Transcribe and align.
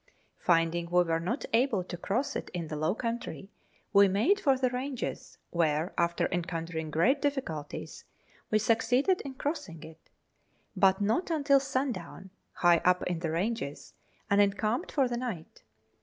Finding 0.39 0.89
we 0.89 1.03
were 1.03 1.19
not 1.19 1.45
able 1.53 1.83
to 1.83 1.95
cross 1.95 2.35
it 2.35 2.49
in 2.55 2.69
the 2.69 2.75
low 2.75 2.95
country, 2.95 3.51
we 3.93 4.07
made 4.07 4.39
for 4.39 4.57
the 4.57 4.71
ranges, 4.71 5.37
where, 5.51 5.93
after 5.95 6.27
encountering 6.31 6.89
great 6.89 7.21
diificulties, 7.21 8.03
we 8.49 8.57
succeeded 8.57 9.21
in 9.21 9.35
crossing 9.35 9.83
it 9.83 10.09
but 10.75 11.01
not 11.01 11.29
until 11.29 11.59
sun 11.59 11.91
down 11.91 12.31
high 12.53 12.77
up 12.79 13.03
in 13.03 13.19
the 13.19 13.29
ranges, 13.29 13.93
and 14.27 14.41
encamped 14.41 14.91
for 14.91 15.07
the 15.07 15.17
night. 15.17 15.61